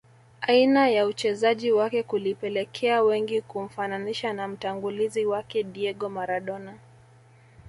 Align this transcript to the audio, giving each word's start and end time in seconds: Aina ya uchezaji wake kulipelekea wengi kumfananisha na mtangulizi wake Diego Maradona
Aina 0.41 0.89
ya 0.89 1.05
uchezaji 1.05 1.71
wake 1.71 2.03
kulipelekea 2.03 3.01
wengi 3.03 3.41
kumfananisha 3.41 4.33
na 4.33 4.47
mtangulizi 4.47 5.25
wake 5.25 5.63
Diego 5.63 6.09
Maradona 6.09 6.73